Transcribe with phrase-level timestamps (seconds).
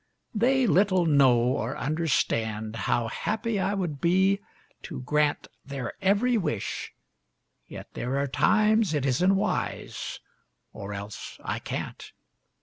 [0.33, 4.39] They little know or understand how happy I would be
[4.81, 6.91] to grant Their every wish,
[7.67, 10.19] yet there are times it isn't wise,
[10.73, 12.13] or else I can't.